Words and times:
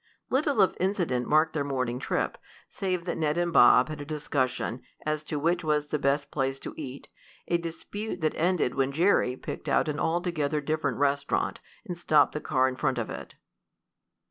Little 0.31 0.63
of 0.63 0.75
incident 0.79 1.27
marked 1.27 1.53
their 1.53 1.63
morning 1.63 1.99
trip, 1.99 2.39
save 2.67 3.05
that 3.05 3.19
Ned 3.19 3.37
and 3.37 3.53
Bob 3.53 3.87
had 3.87 4.01
a 4.01 4.03
discussion 4.05 4.81
as 5.05 5.23
to 5.25 5.37
which 5.37 5.63
was 5.63 5.89
the 5.89 5.99
best 5.99 6.31
place 6.31 6.59
to 6.61 6.73
eat, 6.75 7.07
a 7.47 7.59
dispute 7.59 8.19
that 8.21 8.33
ended 8.33 8.73
when 8.73 8.91
Jerry 8.91 9.35
picked 9.37 9.69
out 9.69 9.87
an 9.87 9.99
altogether 9.99 10.59
different 10.59 10.97
restaurant, 10.97 11.59
and 11.85 11.95
stopped 11.95 12.31
the 12.31 12.41
car 12.41 12.67
in 12.67 12.77
front 12.77 12.97
of 12.97 13.11
it. 13.11 13.35